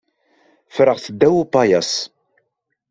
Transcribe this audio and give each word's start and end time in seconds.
Ffreɣ-tt 0.75 1.11
ddaw 1.13 1.35
upayaṣ. 1.43 1.91